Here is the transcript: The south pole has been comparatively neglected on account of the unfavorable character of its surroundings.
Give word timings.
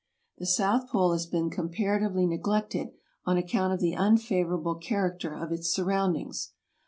The 0.39 0.47
south 0.47 0.89
pole 0.89 1.11
has 1.11 1.27
been 1.27 1.51
comparatively 1.51 2.25
neglected 2.25 2.89
on 3.23 3.37
account 3.37 3.71
of 3.71 3.79
the 3.79 3.93
unfavorable 3.95 4.73
character 4.73 5.35
of 5.35 5.51
its 5.51 5.69
surroundings. 5.71 6.53